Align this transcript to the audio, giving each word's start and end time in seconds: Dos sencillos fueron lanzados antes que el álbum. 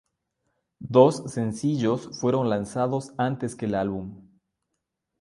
Dos 0.89 1.31
sencillos 1.31 2.09
fueron 2.19 2.49
lanzados 2.49 3.13
antes 3.19 3.55
que 3.55 3.67
el 3.67 3.75
álbum. 3.75 4.31